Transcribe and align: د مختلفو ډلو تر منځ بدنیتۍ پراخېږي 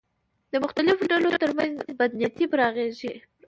د 0.51 0.53
مختلفو 0.63 1.03
ډلو 1.11 1.29
تر 1.41 1.49
منځ 1.57 1.75
بدنیتۍ 1.99 2.45
پراخېږي 2.51 3.13